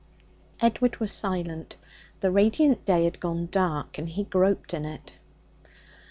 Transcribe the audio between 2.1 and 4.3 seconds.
The radiant day had gone dark, and he